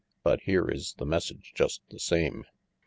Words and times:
"But 0.23 0.39
here 0.41 0.67
is 0.67 0.95
the 0.97 1.05
message 1.05 1.51
just 1.53 1.83
the 1.91 1.99
same." 1.99 2.45